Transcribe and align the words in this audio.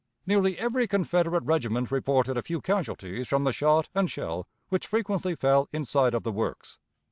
Nearly 0.25 0.57
every 0.57 0.87
Confederate 0.87 1.43
regiment 1.43 1.91
reported 1.91 2.35
a 2.35 2.41
few 2.41 2.59
casualties 2.59 3.27
from 3.27 3.43
the 3.43 3.53
shot 3.53 3.87
and 3.93 4.09
shell 4.09 4.47
which 4.69 4.87
frequently 4.87 5.35
fell 5.35 5.69
inside 5.71 6.15
of 6.15 6.23
the 6.23 6.31
works. 6.31 6.79